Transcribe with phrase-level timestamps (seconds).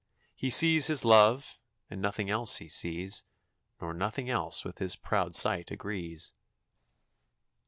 [0.33, 1.57] He sees his love,
[1.87, 3.23] and nothing else he sees,
[3.79, 6.33] Nor nothing else with his proud sight agrees.